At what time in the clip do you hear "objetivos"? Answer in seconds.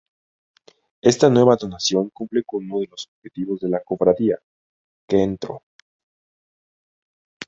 3.15-3.59